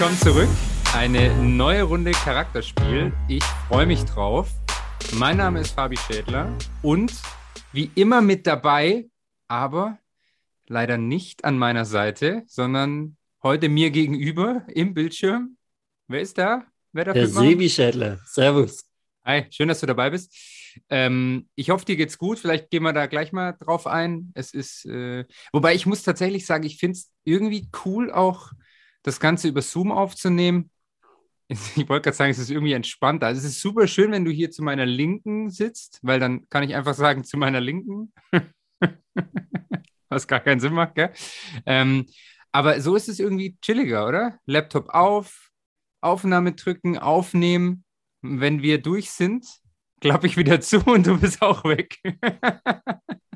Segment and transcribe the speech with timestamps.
[0.00, 0.48] Willkommen zurück.
[0.94, 3.12] Eine neue Runde Charakterspiel.
[3.28, 4.48] Ich freue mich drauf.
[5.12, 7.12] Mein Name ist Fabi Schädler und
[7.74, 9.10] wie immer mit dabei,
[9.46, 9.98] aber
[10.66, 15.58] leider nicht an meiner Seite, sondern heute mir gegenüber im Bildschirm.
[16.08, 16.64] Wer ist da?
[16.92, 18.20] Wer darf Der Sebi Schädler.
[18.24, 18.86] Servus.
[19.22, 20.34] Hi, schön, dass du dabei bist.
[20.88, 22.38] Ähm, ich hoffe, dir geht's gut.
[22.38, 24.32] Vielleicht gehen wir da gleich mal drauf ein.
[24.32, 28.52] Es ist, äh, wobei ich muss tatsächlich sagen, ich finde es irgendwie cool, auch
[29.02, 30.70] das Ganze über Zoom aufzunehmen.
[31.48, 33.26] Ich wollte gerade sagen, es ist irgendwie entspannter.
[33.26, 36.62] Also es ist super schön, wenn du hier zu meiner Linken sitzt, weil dann kann
[36.62, 38.12] ich einfach sagen, zu meiner Linken.
[40.08, 41.12] Was gar keinen Sinn macht, gell?
[41.66, 42.06] Ähm,
[42.52, 44.38] aber so ist es irgendwie chilliger, oder?
[44.46, 45.50] Laptop auf,
[46.00, 47.84] Aufnahme drücken, aufnehmen.
[48.22, 49.46] Wenn wir durch sind,
[50.00, 51.98] klappe ich wieder zu und du bist auch weg.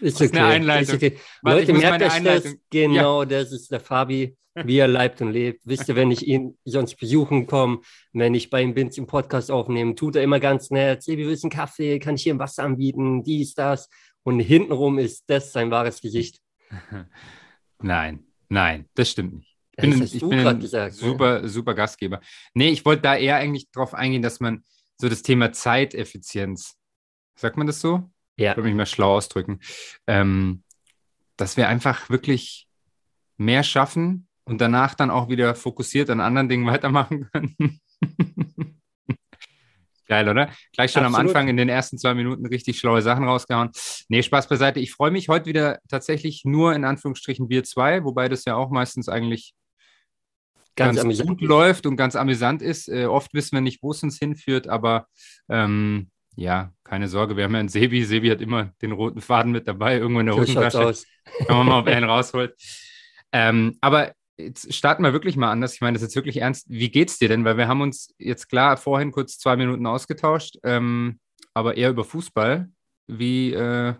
[0.00, 0.38] ist okay.
[0.38, 0.96] eine Einleitung.
[0.96, 1.18] Ist okay.
[1.42, 2.56] Warte, Leute, merkt euch das?
[2.70, 3.28] Genau, ja.
[3.28, 5.62] das ist der Fabi, wie er leibt und lebt.
[5.64, 7.80] Wisst ihr, wenn ich ihn sonst besuchen komme,
[8.12, 11.04] wenn ich bei ihm bin zum Podcast aufnehmen, tut er immer ganz nett.
[11.06, 13.88] Hey, wir wissen Kaffee, kann ich hier ein Wasser anbieten, dies, das.
[14.22, 16.40] Und hintenrum ist das sein wahres Gesicht.
[17.82, 19.56] Nein, nein, das stimmt nicht.
[19.76, 21.48] Ich bin, ich bin ein gesagt, super, ne?
[21.48, 22.20] super Gastgeber.
[22.52, 24.62] Nee, ich wollte da eher eigentlich darauf eingehen, dass man
[24.98, 26.76] so das Thema Zeiteffizienz,
[27.36, 28.10] sagt man das so?
[28.40, 28.52] Ja.
[28.52, 29.60] Ich würde mich mal schlau ausdrücken.
[30.06, 30.62] Ähm,
[31.36, 32.66] dass wir einfach wirklich
[33.36, 37.80] mehr schaffen und danach dann auch wieder fokussiert an anderen Dingen weitermachen können.
[40.08, 40.50] Geil, oder?
[40.72, 41.20] Gleich schon Absolut.
[41.20, 43.70] am Anfang in den ersten zwei Minuten richtig schlaue Sachen rausgehauen.
[44.08, 44.80] Nee, Spaß beiseite.
[44.80, 48.70] Ich freue mich heute wieder tatsächlich nur in Anführungsstrichen wir zwei, wobei das ja auch
[48.70, 49.54] meistens eigentlich
[50.74, 52.88] ganz, ganz gut läuft und ganz amüsant ist.
[52.88, 55.06] Äh, oft wissen wir nicht, wo es uns hinführt, aber
[55.48, 56.10] ähm,
[56.40, 58.02] ja, keine Sorge, wir haben ja einen Sebi.
[58.02, 61.04] Sebi hat immer den roten Faden mit dabei, irgendwo in der Hosentasche.
[61.46, 62.54] Kann man mal, ob er ihn rausholt.
[63.30, 65.74] Ähm, aber jetzt starten wir wirklich mal anders.
[65.74, 66.64] Ich meine das ist jetzt wirklich ernst.
[66.70, 67.44] Wie geht's dir denn?
[67.44, 71.20] Weil wir haben uns jetzt klar vorhin kurz zwei Minuten ausgetauscht, ähm,
[71.52, 72.70] aber eher über Fußball.
[73.06, 73.94] Wie, äh,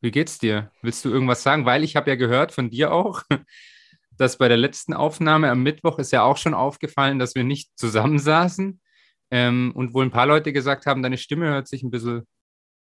[0.00, 0.72] wie geht's dir?
[0.82, 1.64] Willst du irgendwas sagen?
[1.64, 3.22] Weil ich habe ja gehört von dir auch,
[4.18, 7.70] dass bei der letzten Aufnahme am Mittwoch ist ja auch schon aufgefallen, dass wir nicht
[7.78, 8.80] zusammensaßen
[9.32, 12.26] ähm, und wohl ein paar Leute gesagt haben, deine Stimme hört sich ein bisschen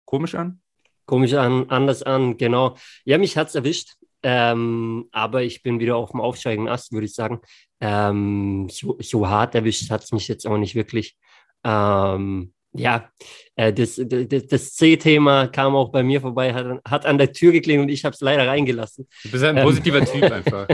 [0.07, 0.61] komisch an.
[1.05, 2.77] Komisch an, anders an, genau.
[3.05, 7.05] Ja, mich hat es erwischt, ähm, aber ich bin wieder auf dem aufsteigenden Ast, würde
[7.05, 7.41] ich sagen.
[7.81, 11.17] Ähm, so, so, hart erwischt hat es mich jetzt auch nicht wirklich.
[11.65, 13.11] Ähm, ja,
[13.57, 17.53] äh, das, das, das C-Thema kam auch bei mir vorbei, hat, hat an der Tür
[17.53, 19.07] geklingelt und ich habe es leider reingelassen.
[19.23, 20.67] Du bist ein ähm, positiver Typ einfach.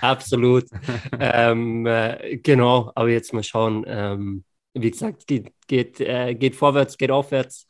[0.00, 0.64] Absolut.
[1.20, 4.42] ähm, äh, genau, aber jetzt mal schauen.
[4.74, 7.66] Wie gesagt, geht, geht, äh, geht vorwärts, geht aufwärts.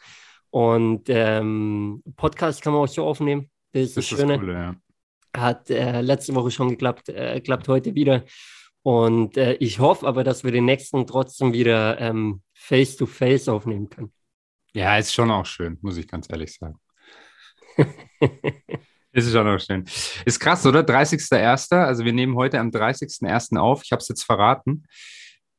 [0.50, 3.50] Und ähm, Podcast kann man auch so aufnehmen.
[3.72, 4.38] Das ist das, das Schöne.
[4.38, 4.77] Coole, ja.
[5.37, 8.25] Hat äh, letzte Woche schon geklappt, äh, klappt heute wieder.
[8.83, 14.12] Und äh, ich hoffe aber, dass wir den nächsten trotzdem wieder ähm, face-to-face aufnehmen können.
[14.72, 16.78] Ja, ist schon auch schön, muss ich ganz ehrlich sagen.
[19.12, 19.84] ist schon auch schön.
[20.25, 20.81] Ist krass, oder?
[20.81, 21.77] 30.01.
[21.77, 23.59] Also wir nehmen heute am 30.01.
[23.59, 23.82] auf.
[23.84, 24.84] Ich habe es jetzt verraten.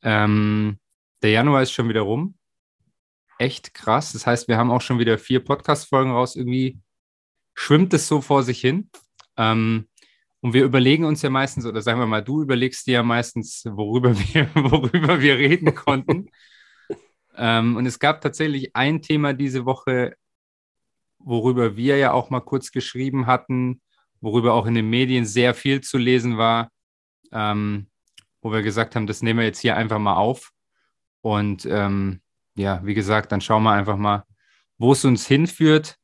[0.01, 0.79] Ähm,
[1.21, 2.35] der Januar ist schon wieder rum.
[3.37, 4.13] Echt krass.
[4.13, 6.35] Das heißt, wir haben auch schon wieder vier Podcast-Folgen raus.
[6.35, 6.79] Irgendwie
[7.53, 8.89] schwimmt es so vor sich hin.
[9.37, 9.87] Ähm,
[10.41, 13.63] und wir überlegen uns ja meistens, oder sagen wir mal, du überlegst dir ja meistens,
[13.65, 16.29] worüber wir, worüber wir reden konnten.
[17.35, 20.15] ähm, und es gab tatsächlich ein Thema diese Woche,
[21.19, 23.81] worüber wir ja auch mal kurz geschrieben hatten,
[24.19, 26.71] worüber auch in den Medien sehr viel zu lesen war,
[27.31, 27.87] ähm,
[28.41, 30.50] wo wir gesagt haben, das nehmen wir jetzt hier einfach mal auf.
[31.21, 32.21] Und ähm,
[32.55, 34.23] ja, wie gesagt, dann schauen wir einfach mal,
[34.77, 35.97] wo es uns hinführt.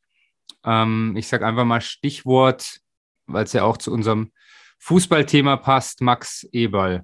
[0.63, 2.81] Ähm, ich sage einfach mal Stichwort
[3.27, 4.31] weil es ja auch zu unserem
[4.79, 7.03] Fußballthema passt, Max Eberl.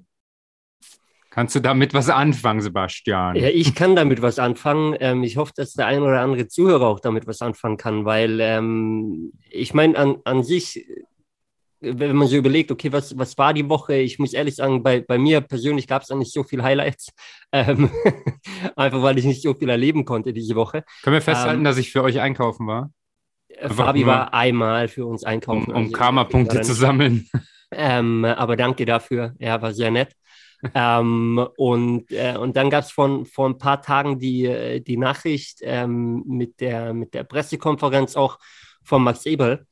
[1.30, 3.34] Kannst du damit was anfangen, Sebastian?
[3.34, 4.96] Ja, ich kann damit was anfangen.
[5.00, 8.38] Ähm, ich hoffe, dass der ein oder andere Zuhörer auch damit was anfangen kann, weil
[8.40, 10.86] ähm, ich meine, an, an sich,
[11.84, 13.94] wenn man so überlegt, okay, was, was war die Woche?
[13.94, 17.10] Ich muss ehrlich sagen, bei, bei mir persönlich gab es da nicht so viele Highlights,
[17.52, 17.90] ähm,
[18.76, 20.84] einfach weil ich nicht so viel erleben konnte diese Woche.
[21.02, 22.90] Können wir festhalten, ähm, dass ich für euch einkaufen war?
[23.68, 25.72] Fabi war einmal für uns einkaufen.
[25.72, 27.28] Um, um Karma-Punkte zu sammeln.
[27.76, 29.34] Ähm, aber danke dafür.
[29.40, 30.14] Er war sehr nett.
[30.76, 35.58] ähm, und, äh, und dann gab es vor, vor ein paar Tagen die, die Nachricht
[35.62, 38.38] ähm, mit, der, mit der Pressekonferenz auch
[38.84, 39.66] von Max Ebel,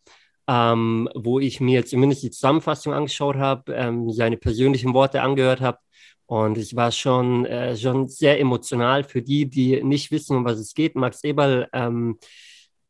[0.49, 5.79] ähm, wo ich mir zumindest die Zusammenfassung angeschaut habe, ähm, seine persönlichen Worte angehört habe.
[6.27, 10.59] Und es war schon, äh, schon sehr emotional für die, die nicht wissen, um was
[10.59, 10.97] es geht.
[10.97, 12.19] Max Eberl ähm,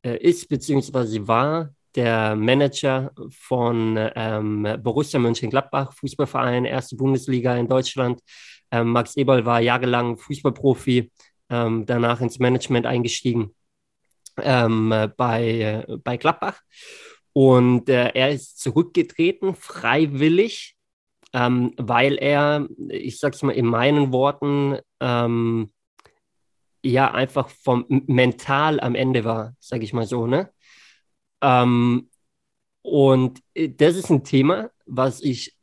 [0.02, 8.20] äh, ist beziehungsweise war der Manager von ähm, Borussia Mönchengladbach, Fußballverein, erste Bundesliga in Deutschland.
[8.70, 11.10] Ähm, Max Eberl war jahrelang Fußballprofi,
[11.50, 13.54] ähm, danach ins Management eingestiegen
[14.34, 16.62] bei, äh, bei Gladbach.
[17.32, 20.76] Und äh, er ist zurückgetreten, freiwillig,
[21.32, 25.70] ähm, weil er, ich sage es mal in meinen Worten, ähm,
[26.84, 30.26] ja einfach vom mental am Ende war, sage ich mal so.
[30.26, 30.52] Ne?
[31.40, 32.10] Ähm,
[32.82, 35.56] und äh, das ist ein Thema, was ich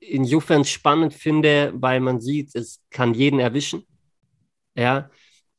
[0.00, 3.86] insofern spannend finde, weil man sieht, es kann jeden erwischen.
[4.74, 5.10] Ja.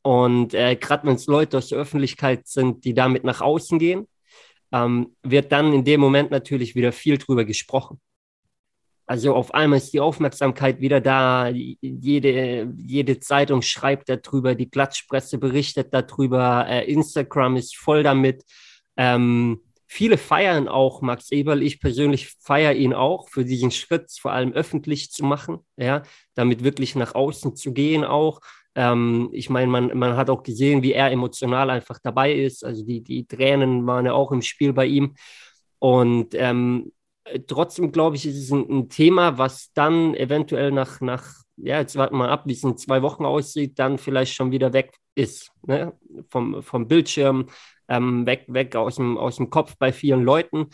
[0.04, 4.08] Und äh, gerade wenn es Leute aus der Öffentlichkeit sind, die damit nach außen gehen,
[4.72, 8.00] ähm, wird dann in dem Moment natürlich wieder viel drüber gesprochen.
[9.12, 11.50] Also auf einmal ist die Aufmerksamkeit wieder da.
[11.50, 18.46] Jede, jede Zeitung schreibt darüber, die Klatschpresse berichtet darüber, äh, Instagram ist voll damit.
[18.96, 21.62] Ähm, viele feiern auch Max Eberl.
[21.62, 26.04] Ich persönlich feiere ihn auch für diesen Schritt, vor allem öffentlich zu machen, ja,
[26.34, 28.40] damit wirklich nach außen zu gehen auch.
[28.76, 32.64] Ähm, ich meine, man, man hat auch gesehen, wie er emotional einfach dabei ist.
[32.64, 35.16] Also die, die Tränen waren ja auch im Spiel bei ihm.
[35.80, 36.92] Und ähm,
[37.48, 41.26] trotzdem glaube ich, ist es ein, ein, Thema, was dann eventuell nach, nach,
[41.58, 44.74] ja, jetzt warten wir ab, wie es in zwei Wochen aussieht, dann vielleicht schon wieder
[44.74, 45.52] weg ist.
[45.66, 45.94] Ne?
[46.30, 47.48] Vom, vom Bildschirm,
[47.88, 50.68] ähm, weg, weg aus dem, aus dem Kopf bei vielen Leuten.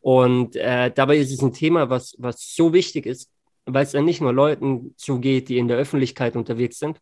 [0.00, 3.30] Und äh, dabei ist es ein Thema, was, was so wichtig ist,
[3.66, 6.98] weil es ja nicht nur Leuten zugeht, die in der Öffentlichkeit unterwegs sind,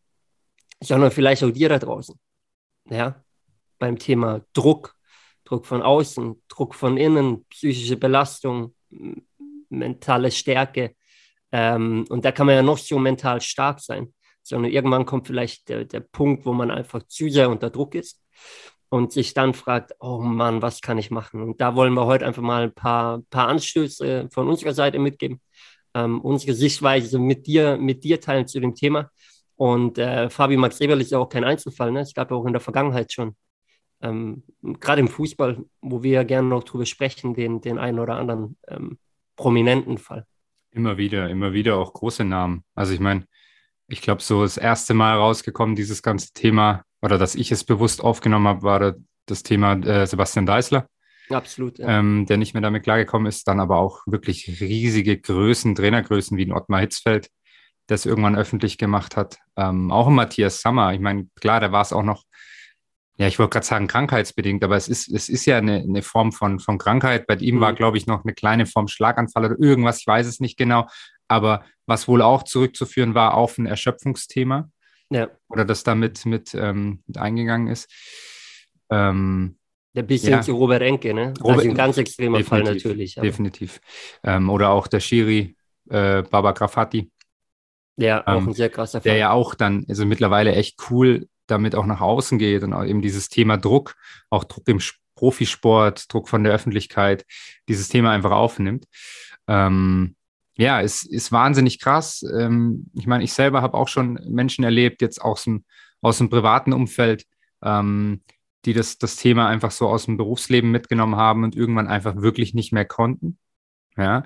[0.80, 2.18] sondern vielleicht auch dir da draußen.
[2.88, 3.22] Ja,
[3.78, 4.96] beim Thema Druck,
[5.44, 8.74] Druck von außen, Druck von innen, psychische Belastung,
[9.68, 10.94] mentale Stärke.
[11.52, 14.12] Ähm, und da kann man ja noch so mental stark sein,
[14.42, 18.22] sondern irgendwann kommt vielleicht der, der Punkt, wo man einfach zu sehr unter Druck ist
[18.88, 21.42] und sich dann fragt, oh Mann, was kann ich machen?
[21.42, 25.40] Und da wollen wir heute einfach mal ein paar, paar Anstöße von unserer Seite mitgeben,
[25.94, 29.10] ähm, unsere Sichtweise mit dir, mit dir teilen zu dem Thema.
[29.60, 31.92] Und äh, Fabi Max Eberl ist ja auch kein Einzelfall.
[31.92, 32.00] Ne?
[32.00, 33.36] Es gab ja auch in der Vergangenheit schon,
[34.00, 38.16] ähm, gerade im Fußball, wo wir ja gerne noch drüber sprechen, den, den einen oder
[38.16, 38.98] anderen ähm,
[39.36, 40.24] prominenten Fall.
[40.70, 42.64] Immer wieder, immer wieder auch große Namen.
[42.74, 43.26] Also ich meine,
[43.86, 48.02] ich glaube, so das erste Mal rausgekommen, dieses ganze Thema, oder dass ich es bewusst
[48.02, 48.94] aufgenommen habe, war
[49.26, 50.88] das Thema äh, Sebastian Deißler.
[51.28, 51.78] Absolut.
[51.78, 51.98] Ja.
[51.98, 56.46] Ähm, der nicht mehr damit klargekommen ist, dann aber auch wirklich riesige Größen, Trainergrößen wie
[56.46, 57.28] ein Ottmar Hitzfeld,
[57.90, 59.38] das irgendwann öffentlich gemacht hat.
[59.56, 60.94] Ähm, auch Matthias Sammer.
[60.94, 62.24] Ich meine, klar, da war es auch noch,
[63.16, 66.32] ja, ich wollte gerade sagen, krankheitsbedingt, aber es ist, es ist ja eine, eine Form
[66.32, 67.26] von, von Krankheit.
[67.26, 67.60] Bei ihm mhm.
[67.60, 70.86] war, glaube ich, noch eine kleine Form Schlaganfall oder irgendwas, ich weiß es nicht genau.
[71.28, 74.70] Aber was wohl auch zurückzuführen war auf ein Erschöpfungsthema.
[75.10, 75.28] Ja.
[75.48, 77.88] Oder das damit mit, ähm, mit eingegangen ist.
[78.90, 79.56] Ähm,
[79.94, 80.40] der bisschen ja.
[80.42, 81.34] zu Robert Enke, ne?
[81.40, 83.18] Robert, also ein ganz extremer Fall natürlich.
[83.18, 83.26] Aber.
[83.26, 83.80] Definitiv.
[84.22, 85.56] Ähm, oder auch der Schiri
[85.88, 87.10] äh, Baba Grafati.
[88.00, 89.10] Ja, auch ähm, ein sehr krasser Fall.
[89.10, 93.02] Der ja auch dann, also mittlerweile echt cool damit auch nach außen geht und eben
[93.02, 93.96] dieses Thema Druck,
[94.30, 94.80] auch Druck im
[95.16, 97.26] Profisport, Druck von der Öffentlichkeit,
[97.68, 98.86] dieses Thema einfach aufnimmt.
[99.48, 100.14] Ähm,
[100.56, 102.22] ja, es ist wahnsinnig krass.
[102.22, 105.64] Ähm, ich meine, ich selber habe auch schon Menschen erlebt, jetzt aus dem,
[106.00, 107.26] aus dem privaten Umfeld,
[107.62, 108.22] ähm,
[108.64, 112.54] die das, das Thema einfach so aus dem Berufsleben mitgenommen haben und irgendwann einfach wirklich
[112.54, 113.38] nicht mehr konnten.
[113.96, 114.24] Ja.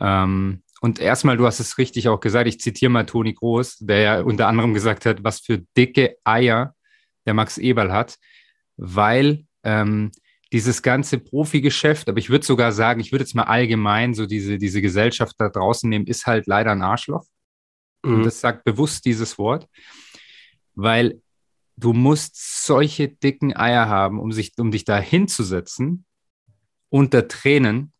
[0.00, 4.00] Ähm, und erstmal, du hast es richtig auch gesagt, ich zitiere mal Toni Groß, der
[4.00, 6.74] ja unter anderem gesagt hat, was für dicke Eier
[7.24, 8.18] der Max Eberl hat,
[8.76, 10.10] weil ähm,
[10.50, 14.58] dieses ganze Profigeschäft, aber ich würde sogar sagen, ich würde jetzt mal allgemein so diese,
[14.58, 17.26] diese Gesellschaft da draußen nehmen, ist halt leider ein Arschloch.
[18.02, 18.14] Mhm.
[18.14, 19.68] Und das sagt bewusst dieses Wort,
[20.74, 21.22] weil
[21.76, 26.06] du musst solche dicken Eier haben, um, sich, um dich da hinzusetzen
[26.88, 27.92] unter Tränen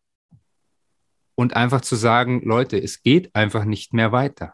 [1.35, 4.53] und einfach zu sagen, Leute, es geht einfach nicht mehr weiter.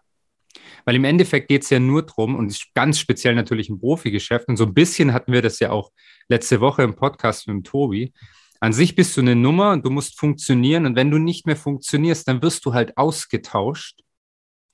[0.86, 4.58] Weil im Endeffekt geht es ja nur darum, und ganz speziell natürlich im Profigeschäft, und
[4.58, 5.92] so ein bisschen hatten wir das ja auch
[6.28, 8.14] letzte Woche im Podcast mit dem Tobi.
[8.60, 10.86] An sich bist du eine Nummer und du musst funktionieren.
[10.86, 14.02] Und wenn du nicht mehr funktionierst, dann wirst du halt ausgetauscht,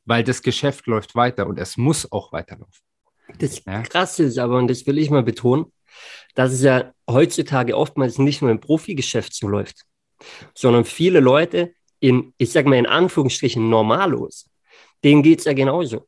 [0.06, 2.82] weil das Geschäft läuft weiter und es muss auch weiterlaufen.
[3.40, 3.82] Das ja?
[3.84, 5.66] Krasse ist aber, und das will ich mal betonen,
[6.34, 9.84] dass es ja heutzutage oftmals nicht nur im Profigeschäft so läuft,
[10.54, 14.50] sondern viele Leute in, ich sage mal in Anführungsstrichen, normalos,
[15.04, 16.08] denen geht es ja genauso.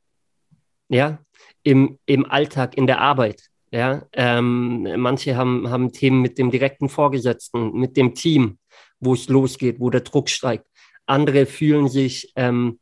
[0.89, 1.19] Ja,
[1.63, 3.49] im, im Alltag, in der Arbeit.
[3.71, 8.59] Ja, ähm, manche haben, haben Themen mit dem direkten Vorgesetzten, mit dem Team,
[9.01, 10.65] wo es losgeht, wo der Druck steigt.
[11.05, 12.79] Andere fühlen sich ähm,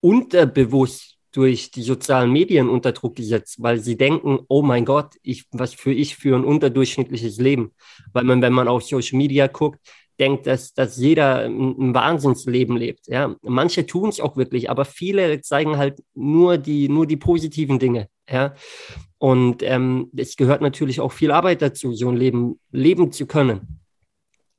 [0.00, 5.46] unterbewusst durch die sozialen Medien unter Druck gesetzt, weil sie denken, oh mein Gott, ich,
[5.50, 7.72] was für ich für ein unterdurchschnittliches Leben.
[8.12, 9.80] Weil man, wenn man auf Social Media guckt,
[10.18, 13.06] denkt, dass, dass jeder ein, Wahnsinnsleben lebt.
[13.06, 13.36] Ja?
[13.42, 18.08] Manche tun es auch wirklich, aber viele zeigen halt nur die, nur die positiven Dinge.
[18.28, 18.54] Ja?
[19.18, 23.80] Und ähm, es gehört natürlich auch viel Arbeit dazu, so ein Leben leben zu können.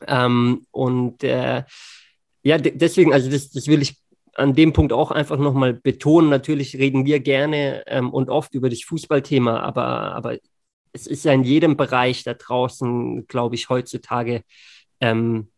[0.08, 1.64] Ähm, und äh,
[2.44, 3.98] ja, deswegen, also das, das will ich
[4.36, 6.30] an dem Punkt auch einfach nochmal betonen.
[6.30, 9.86] Natürlich reden wir gerne ähm, und oft über das Fußballthema, aber,
[10.16, 10.38] aber
[10.94, 14.44] es ist ja in jedem Bereich da draußen, glaube ich, heutzutage
[15.02, 15.52] ähm,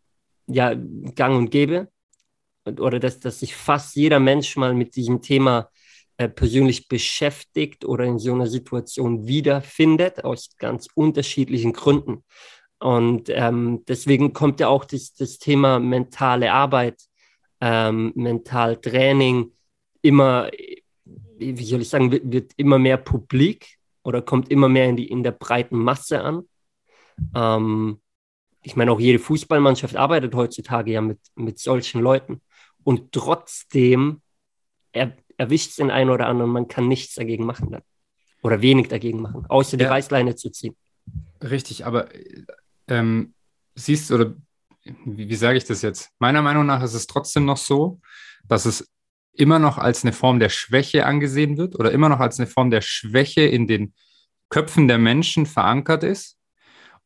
[0.48, 1.90] ja gang und gäbe.
[2.66, 5.70] Oder dass, dass sich fast jeder Mensch mal mit diesem Thema
[6.18, 12.24] äh, persönlich beschäftigt oder in so einer Situation wiederfindet, aus ganz unterschiedlichen Gründen.
[12.80, 17.02] Und ähm, deswegen kommt ja auch das, das Thema mentale Arbeit,
[17.62, 19.52] ähm, Mentaltraining
[20.02, 20.50] immer,
[21.38, 25.10] wie soll ich sagen, wird, wird, immer mehr publik oder kommt immer mehr in, die,
[25.10, 26.44] in der breiten Masse an.
[27.36, 28.01] Ähm,
[28.64, 32.42] ich meine, auch jede Fußballmannschaft arbeitet heutzutage ja mit, mit solchen Leuten.
[32.84, 34.22] Und trotzdem
[34.92, 37.82] er, erwischt es den einen oder anderen, man kann nichts dagegen machen dann.
[38.44, 39.90] Oder wenig dagegen machen, außer die ja.
[39.90, 40.76] Reißleine zu ziehen.
[41.42, 42.10] Richtig, aber
[42.88, 43.34] ähm,
[43.76, 44.36] siehst du, oder
[45.06, 46.10] wie, wie sage ich das jetzt?
[46.20, 48.00] Meiner Meinung nach ist es trotzdem noch so,
[48.48, 48.90] dass es
[49.34, 52.72] immer noch als eine Form der Schwäche angesehen wird oder immer noch als eine Form
[52.72, 53.94] der Schwäche in den
[54.50, 56.38] Köpfen der Menschen verankert ist.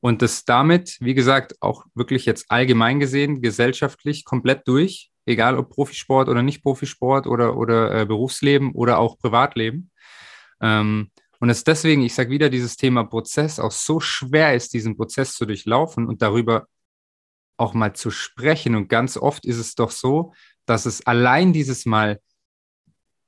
[0.05, 5.71] Und das damit, wie gesagt, auch wirklich jetzt allgemein gesehen, gesellschaftlich komplett durch, egal ob
[5.71, 9.89] Profisport oder nicht Profisport oder, oder äh, Berufsleben oder auch Privatleben.
[10.61, 11.09] Ähm,
[11.39, 15.33] und es deswegen, ich sage wieder, dieses Thema Prozess auch so schwer ist, diesen Prozess
[15.33, 16.67] zu durchlaufen und darüber
[17.57, 18.75] auch mal zu sprechen.
[18.75, 20.35] Und ganz oft ist es doch so,
[20.67, 22.19] dass es allein dieses Mal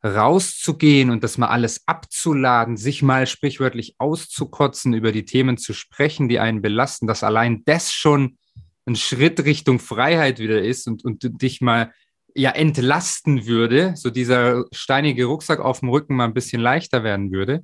[0.04, 6.30] rauszugehen und das mal alles abzuladen, sich mal sprichwörtlich auszukotzen, über die Themen zu sprechen,
[6.30, 8.38] die einen belasten, dass allein das schon
[8.86, 11.92] ein Schritt Richtung Freiheit wieder ist und, und dich mal
[12.36, 17.32] ja entlasten würde, so dieser steinige Rucksack auf dem Rücken mal ein bisschen leichter werden
[17.32, 17.64] würde.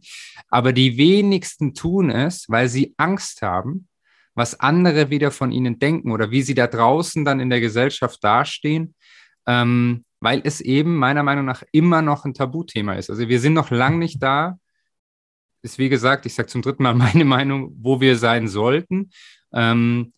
[0.50, 3.88] Aber die wenigsten tun es, weil sie Angst haben,
[4.34, 8.24] was andere wieder von ihnen denken oder wie sie da draußen dann in der Gesellschaft
[8.24, 8.96] dastehen,
[9.46, 13.10] ähm, weil es eben meiner Meinung nach immer noch ein Tabuthema ist.
[13.10, 14.58] Also wir sind noch lang nicht da,
[15.62, 19.12] ist wie gesagt, ich sage zum dritten Mal meine Meinung, wo wir sein sollten.
[19.52, 20.14] Ähm,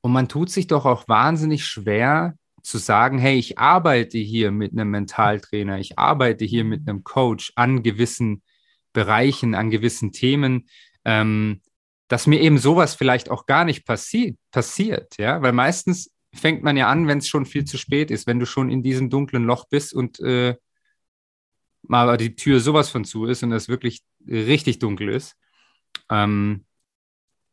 [0.00, 4.72] und man tut sich doch auch wahnsinnig schwer zu sagen, hey, ich arbeite hier mit
[4.72, 8.42] einem Mentaltrainer, ich arbeite hier mit einem Coach an gewissen
[8.94, 10.68] Bereichen, an gewissen Themen.
[11.04, 11.60] Ähm,
[12.08, 16.76] dass mir eben sowas vielleicht auch gar nicht passi passiert, ja, weil meistens fängt man
[16.76, 19.44] ja an, wenn es schon viel zu spät ist, wenn du schon in diesem dunklen
[19.44, 20.56] Loch bist und äh,
[21.82, 25.36] mal die Tür sowas von zu ist und es wirklich richtig dunkel ist.
[26.10, 26.64] Ähm,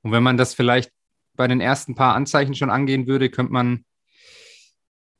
[0.01, 0.91] und wenn man das vielleicht
[1.35, 3.85] bei den ersten paar Anzeichen schon angehen würde, könnte man,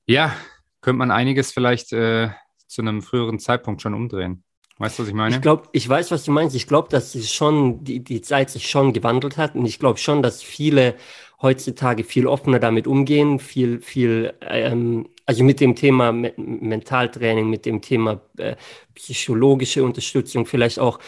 [0.05, 0.35] ja,
[0.81, 2.29] könnte man einiges vielleicht äh,
[2.67, 4.43] zu einem früheren Zeitpunkt schon umdrehen.
[4.77, 5.35] Weißt du, was ich meine?
[5.35, 6.55] Ich glaube, ich weiß, was du meinst.
[6.55, 9.53] Ich glaube, dass sich schon die, die Zeit sich schon gewandelt hat.
[9.53, 10.95] Und ich glaube schon, dass viele
[11.41, 17.65] heutzutage viel offener damit umgehen, viel, viel, ähm, also mit dem Thema Me Mentaltraining, mit
[17.65, 18.55] dem Thema äh,
[18.95, 20.99] psychologische Unterstützung, vielleicht auch,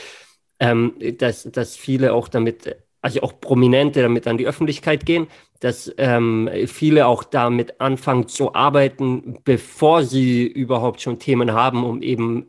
[0.60, 5.28] ähm, dass, dass viele auch damit, also auch Prominente damit an die Öffentlichkeit gehen,
[5.60, 12.02] dass ähm, viele auch damit anfangen zu arbeiten, bevor sie überhaupt schon Themen haben, um
[12.02, 12.48] eben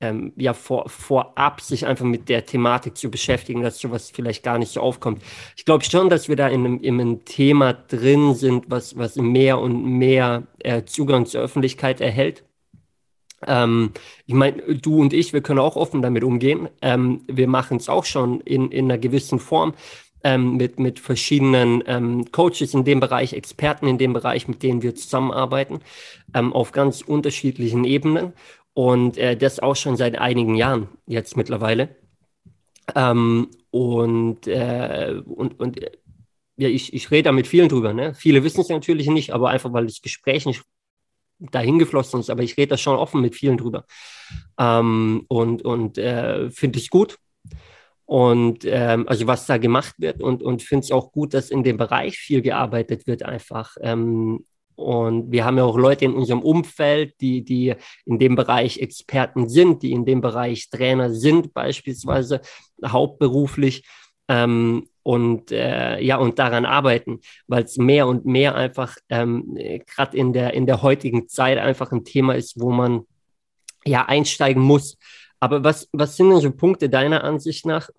[0.00, 4.58] ähm, ja vor, vorab sich einfach mit der Thematik zu beschäftigen, dass sowas vielleicht gar
[4.58, 5.22] nicht so aufkommt.
[5.56, 9.16] Ich glaube schon, dass wir da in einem, in einem Thema drin sind, was, was
[9.16, 12.44] mehr und mehr äh, Zugang zur Öffentlichkeit erhält.
[13.46, 13.92] Ähm,
[14.26, 16.68] ich meine, du und ich, wir können auch offen damit umgehen.
[16.82, 19.74] Ähm, wir machen es auch schon in, in einer gewissen Form.
[20.24, 24.82] Ähm, mit, mit verschiedenen ähm, Coaches in dem Bereich, Experten in dem Bereich, mit denen
[24.82, 25.78] wir zusammenarbeiten,
[26.34, 28.32] ähm, auf ganz unterschiedlichen Ebenen.
[28.78, 31.96] Und äh, das auch schon seit einigen Jahren jetzt mittlerweile.
[32.94, 35.80] Ähm, und, äh, und, und
[36.56, 37.92] ja, ich, ich rede da mit vielen drüber.
[37.92, 38.14] Ne?
[38.14, 40.62] Viele wissen es natürlich nicht, aber einfach, weil das Gespräch nicht
[41.40, 42.30] dahin geflossen ist.
[42.30, 43.84] Aber ich rede da schon offen mit vielen drüber.
[44.60, 47.18] Ähm, und und äh, finde ich gut.
[48.04, 51.64] Und ähm, also was da gemacht wird und, und finde es auch gut, dass in
[51.64, 53.76] dem Bereich viel gearbeitet wird, einfach.
[53.80, 54.44] Ähm,
[54.78, 57.74] und wir haben ja auch Leute in unserem Umfeld, die, die
[58.06, 62.40] in dem Bereich Experten sind, die in dem Bereich Trainer sind, beispielsweise
[62.86, 63.84] hauptberuflich.
[64.28, 70.16] Ähm, und äh, ja, und daran arbeiten, weil es mehr und mehr einfach ähm, gerade
[70.16, 73.02] in der, in der heutigen Zeit einfach ein Thema ist, wo man
[73.84, 74.96] ja einsteigen muss.
[75.40, 77.90] Aber was, was sind denn so Punkte deiner Ansicht nach,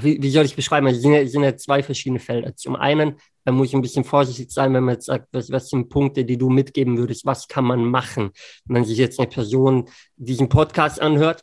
[0.00, 0.86] wie, wie soll ich beschreiben?
[0.86, 2.54] Es sind, sind ja zwei verschiedene Felder.
[2.56, 5.68] Zum einen da muss ich ein bisschen vorsichtig sein, wenn man jetzt sagt, was, was
[5.68, 8.30] sind Punkte, die du mitgeben würdest, was kann man machen?
[8.66, 11.42] Wenn sich jetzt eine Person diesen Podcast anhört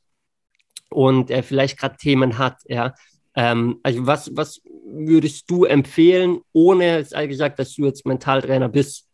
[0.89, 2.93] und er vielleicht gerade Themen hat, ja,
[3.35, 9.07] ähm, also was, was würdest du empfehlen, ohne, sei gesagt, dass du jetzt Mentaltrainer bist?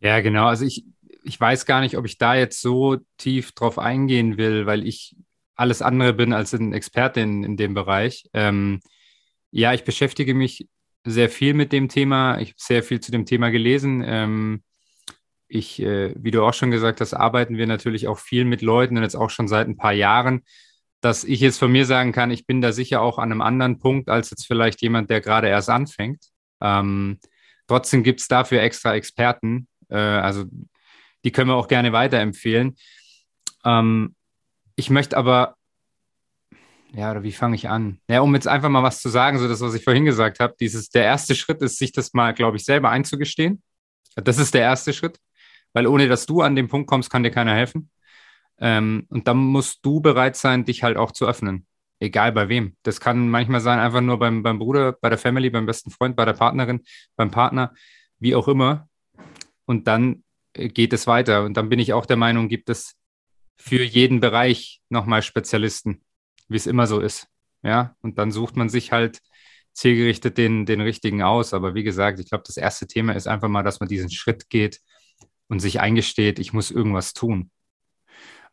[0.00, 0.46] Ja, genau.
[0.46, 0.84] Also ich,
[1.24, 5.14] ich weiß gar nicht, ob ich da jetzt so tief drauf eingehen will, weil ich
[5.60, 8.24] alles andere bin als ein Experte in, in dem Bereich.
[8.32, 8.80] Ähm,
[9.50, 10.68] ja, ich beschäftige mich
[11.04, 12.40] sehr viel mit dem Thema.
[12.40, 14.02] Ich habe sehr viel zu dem Thema gelesen.
[14.04, 14.62] Ähm,
[15.48, 18.96] ich, äh, wie du auch schon gesagt hast, arbeiten wir natürlich auch viel mit Leuten
[18.96, 20.44] und jetzt auch schon seit ein paar Jahren,
[21.00, 23.78] dass ich jetzt von mir sagen kann, ich bin da sicher auch an einem anderen
[23.78, 26.24] Punkt als jetzt vielleicht jemand, der gerade erst anfängt.
[26.60, 27.18] Ähm,
[27.66, 29.66] trotzdem gibt es dafür extra Experten.
[29.88, 30.44] Äh, also
[31.24, 32.76] die können wir auch gerne weiterempfehlen.
[33.64, 34.14] Ähm,
[34.80, 35.56] ich möchte aber
[36.92, 38.00] ja, oder wie fange ich an?
[38.08, 40.56] Ja, um jetzt einfach mal was zu sagen, so das, was ich vorhin gesagt habe,
[40.58, 43.62] dieses, der erste Schritt ist, sich das mal, glaube ich, selber einzugestehen.
[44.16, 45.18] Das ist der erste Schritt,
[45.72, 47.90] weil ohne dass du an den Punkt kommst, kann dir keiner helfen.
[48.58, 51.64] Ähm, und dann musst du bereit sein, dich halt auch zu öffnen.
[52.00, 52.76] Egal bei wem.
[52.82, 56.16] Das kann manchmal sein, einfach nur beim, beim Bruder, bei der Family, beim besten Freund,
[56.16, 56.82] bei der Partnerin,
[57.14, 57.72] beim Partner,
[58.18, 58.88] wie auch immer.
[59.64, 61.44] Und dann äh, geht es weiter.
[61.44, 62.96] Und dann bin ich auch der Meinung, gibt es
[63.60, 66.02] für jeden Bereich nochmal Spezialisten
[66.50, 67.28] wie es immer so ist.
[67.62, 69.20] Ja, und dann sucht man sich halt
[69.72, 71.54] zielgerichtet den, den richtigen aus.
[71.54, 74.50] Aber wie gesagt, ich glaube, das erste Thema ist einfach mal, dass man diesen Schritt
[74.50, 74.80] geht
[75.48, 77.50] und sich eingesteht, ich muss irgendwas tun.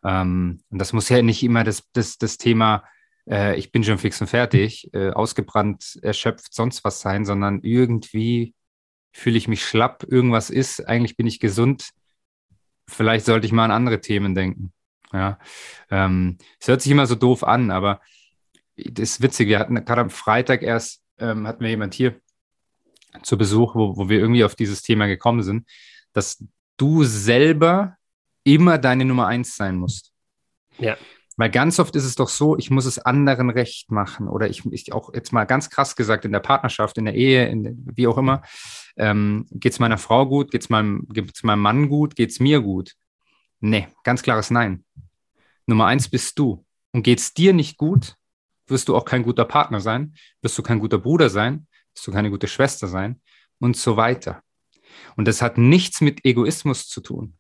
[0.03, 2.83] Ähm, und das muss ja nicht immer das, das, das Thema,
[3.27, 8.53] äh, ich bin schon fix und fertig, äh, ausgebrannt, erschöpft, sonst was sein, sondern irgendwie
[9.11, 11.89] fühle ich mich schlapp, irgendwas ist, eigentlich bin ich gesund.
[12.87, 14.71] Vielleicht sollte ich mal an andere Themen denken.
[15.13, 15.39] Ja,
[15.89, 18.01] ähm, es hört sich immer so doof an, aber
[18.75, 19.47] das ist witzig.
[19.47, 22.19] Wir hatten gerade am Freitag erst, ähm, hatten wir jemand hier
[23.23, 25.67] zu Besuch, wo, wo wir irgendwie auf dieses Thema gekommen sind,
[26.13, 26.43] dass
[26.77, 27.95] du selber
[28.43, 30.11] immer deine Nummer eins sein musst.
[30.77, 30.97] Ja.
[31.37, 34.65] Weil ganz oft ist es doch so, ich muss es anderen recht machen oder ich,
[34.71, 38.07] ich auch jetzt mal ganz krass gesagt, in der Partnerschaft, in der Ehe, in, wie
[38.07, 38.41] auch immer,
[38.95, 41.07] ähm, geht es meiner Frau gut, geht es meinem,
[41.43, 42.95] meinem Mann gut, geht es mir gut.
[43.59, 44.85] Nee, ganz klares Nein.
[45.65, 46.65] Nummer eins bist du.
[46.91, 48.15] Und geht es dir nicht gut,
[48.67, 52.11] wirst du auch kein guter Partner sein, wirst du kein guter Bruder sein, wirst du
[52.11, 53.21] keine gute Schwester sein
[53.59, 54.41] und so weiter.
[55.15, 57.37] Und das hat nichts mit Egoismus zu tun.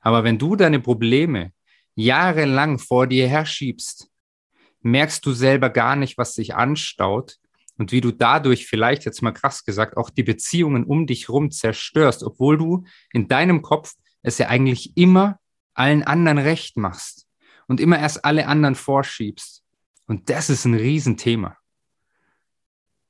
[0.00, 1.52] Aber wenn du deine Probleme
[1.94, 4.08] jahrelang vor dir herschiebst,
[4.82, 7.36] merkst du selber gar nicht, was sich anstaut
[7.76, 11.50] und wie du dadurch vielleicht, jetzt mal krass gesagt, auch die Beziehungen um dich rum
[11.50, 15.39] zerstörst, obwohl du in deinem Kopf es ja eigentlich immer
[15.80, 17.26] allen anderen recht machst
[17.66, 19.62] und immer erst alle anderen vorschiebst.
[20.06, 21.56] Und das ist ein Riesenthema.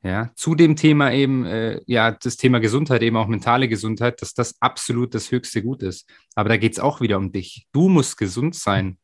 [0.02, 4.33] Ja, zu dem Thema eben, äh, ja, das Thema Gesundheit, eben auch mentale Gesundheit, dass
[4.33, 6.09] das absolut das höchste Gut ist.
[6.35, 7.66] Aber da geht es auch wieder um dich.
[7.72, 8.98] Du musst gesund sein,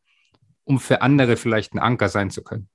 [0.64, 2.70] um für andere vielleicht ein Anker sein zu können.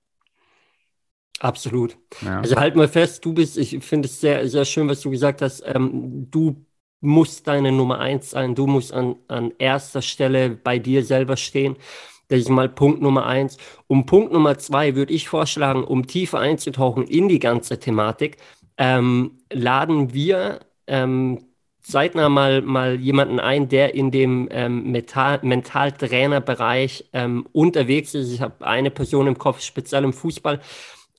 [1.39, 1.97] Absolut.
[2.21, 2.41] Ja.
[2.41, 5.41] Also halt mal fest, du bist, ich finde es sehr, sehr schön, was du gesagt
[5.41, 5.63] hast.
[5.65, 6.63] Ähm, du
[7.01, 8.55] muss deine Nummer eins sein.
[8.55, 11.75] Du musst an, an erster Stelle bei dir selber stehen.
[12.29, 13.57] Das ist mal Punkt Nummer eins.
[13.87, 18.37] Um Punkt Nummer zwei würde ich vorschlagen, um tiefer einzutauchen in die ganze Thematik,
[18.77, 21.39] ähm, laden wir ähm,
[21.81, 28.31] zeitnah mal, mal jemanden ein, der in dem ähm, Mentaltrainerbereich ähm, unterwegs ist.
[28.31, 30.59] Ich habe eine Person im Kopf, speziell im Fußball.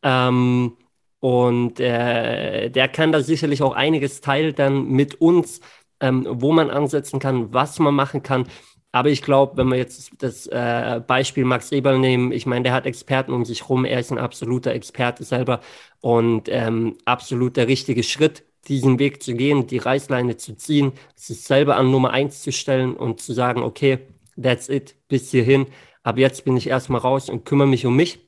[0.03, 0.77] Ähm,
[1.23, 5.61] und äh, der kann da sicherlich auch einiges teilen dann mit uns,
[6.01, 8.49] ähm, wo man ansetzen kann, was man machen kann.
[8.91, 12.73] Aber ich glaube, wenn wir jetzt das äh, Beispiel Max Eberl nehmen, ich meine, der
[12.73, 15.61] hat Experten um sich rum, er ist ein absoluter Experte selber
[16.01, 21.43] und ähm, absolut der richtige Schritt, diesen Weg zu gehen, die Reißleine zu ziehen, sich
[21.43, 24.01] selber an Nummer eins zu stellen und zu sagen, okay,
[24.41, 25.67] that's it, bis hierhin.
[26.03, 28.19] Aber jetzt bin ich erstmal raus und kümmere mich um mich.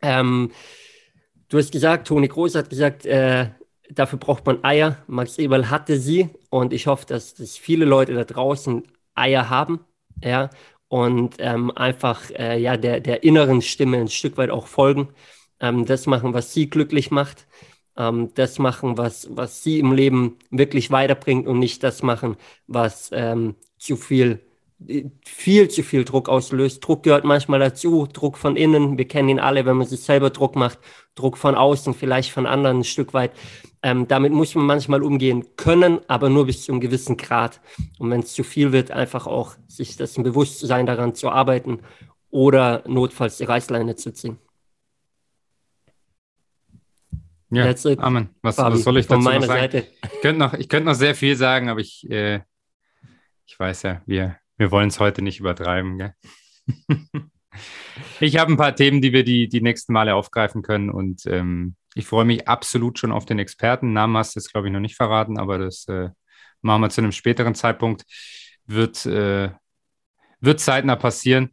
[0.00, 0.52] Ähm,
[1.54, 3.46] Du hast gesagt, Toni Groß hat gesagt, äh,
[3.88, 4.96] dafür braucht man Eier.
[5.06, 8.82] Max Eberl hatte sie und ich hoffe, dass, dass viele Leute da draußen
[9.14, 9.78] Eier haben,
[10.20, 10.50] ja,
[10.88, 15.10] und ähm, einfach äh, ja, der, der inneren Stimme ein Stück weit auch folgen.
[15.60, 17.46] Ähm, das machen, was sie glücklich macht.
[17.96, 22.36] Ähm, das machen, was, was sie im Leben wirklich weiterbringt und nicht das machen,
[22.66, 24.40] was ähm, zu viel
[25.24, 26.86] viel zu viel Druck auslöst.
[26.86, 30.30] Druck gehört manchmal dazu, Druck von innen, wir kennen ihn alle, wenn man sich selber
[30.30, 30.78] Druck macht,
[31.14, 33.32] Druck von außen, vielleicht von anderen ein Stück weit.
[33.82, 37.60] Ähm, damit muss man manchmal umgehen können, aber nur bis zu einem gewissen Grad.
[37.98, 41.30] Und wenn es zu viel wird, einfach auch sich dessen bewusst zu sein, daran zu
[41.30, 41.80] arbeiten
[42.30, 44.38] oder notfalls die Reißleine zu ziehen.
[47.50, 48.30] Ja, Amen.
[48.42, 49.60] Was, was, soll ich dazu meiner sagen?
[49.60, 49.86] Seite.
[50.12, 52.40] Ich könnte noch, ich noch sehr viel sagen, aber ich, äh,
[53.46, 55.98] ich weiß ja, wir, wir wollen es heute nicht übertreiben.
[55.98, 56.14] Gell?
[58.20, 61.76] ich habe ein paar Themen, die wir die, die nächsten Male aufgreifen können und ähm,
[61.94, 63.92] ich freue mich absolut schon auf den Experten.
[63.92, 66.10] Namen hast du jetzt, glaube ich, noch nicht verraten, aber das äh,
[66.60, 68.04] machen wir zu einem späteren Zeitpunkt.
[68.66, 69.50] Wird, äh,
[70.40, 71.50] wird zeitnah passieren.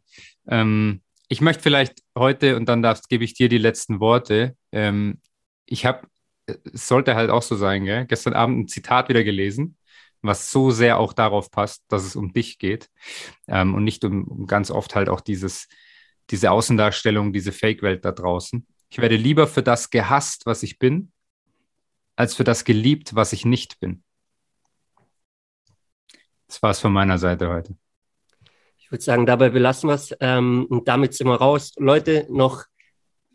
[0.48, 4.56] Ähm, ich möchte vielleicht heute, und dann darfst, gebe ich dir die letzten Worte.
[4.72, 5.20] Ähm,
[5.66, 6.06] ich habe,
[6.46, 8.06] es sollte halt auch so sein, gell?
[8.06, 9.76] gestern Abend ein Zitat wieder gelesen,
[10.22, 12.88] was so sehr auch darauf passt, dass es um dich geht
[13.48, 15.68] ähm, und nicht um, um, ganz oft halt auch dieses,
[16.30, 18.66] diese Außendarstellung, diese Fake-Welt da draußen.
[18.88, 21.12] Ich werde lieber für das gehasst, was ich bin,
[22.16, 24.02] als für das geliebt, was ich nicht bin.
[26.46, 27.76] Das war es von meiner Seite heute.
[28.76, 30.14] Ich würde sagen, dabei belassen wir es.
[30.20, 31.72] Ähm, und damit sind wir raus.
[31.78, 32.64] Leute, noch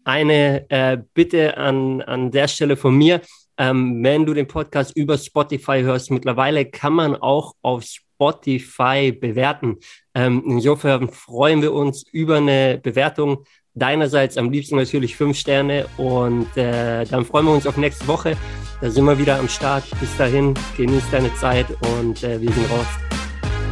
[0.04, 3.22] eine äh, Bitte an, an der Stelle von mir.
[3.58, 9.78] Ähm, wenn du den Podcast über Spotify hörst, mittlerweile kann man auch auf Spotify bewerten.
[10.14, 13.44] Ähm, insofern freuen wir uns über eine Bewertung.
[13.74, 18.36] Deinerseits am liebsten natürlich fünf Sterne und äh, dann freuen wir uns auf nächste Woche.
[18.82, 19.84] Da sind wir wieder am Start.
[20.00, 21.68] Bis dahin, genieß deine Zeit
[22.00, 22.88] und äh, wir sind raus.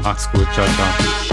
[0.04, 0.48] Macht's gut.
[0.54, 1.25] Ciao, ciao.